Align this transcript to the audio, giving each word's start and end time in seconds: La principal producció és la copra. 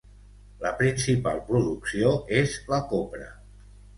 La 0.63 0.71
principal 0.79 1.41
producció 1.51 2.15
és 2.39 2.57
la 2.75 2.83
copra. 2.95 3.31